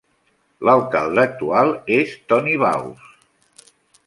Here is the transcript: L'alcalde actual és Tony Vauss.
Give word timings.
L'alcalde 0.69 1.25
actual 1.25 1.71
és 1.99 2.17
Tony 2.33 2.51
Vauss. 2.65 3.73